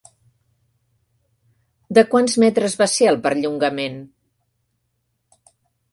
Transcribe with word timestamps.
De 1.99 2.03
quants 2.13 2.37
metres 2.45 2.77
va 2.81 2.89
ser 2.95 3.11
el 3.13 3.21
perllongament? 3.27 4.03